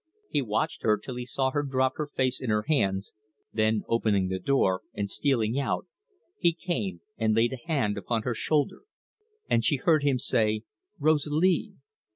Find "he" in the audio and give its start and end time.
0.31-0.41, 1.15-1.27, 6.39-6.53